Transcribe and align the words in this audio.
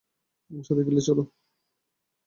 আমার 0.51 0.65
সাথে 0.67 0.81
গিল্ডে 0.85 1.03
চলো। 1.07 1.23